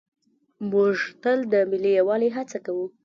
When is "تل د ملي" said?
1.21-1.91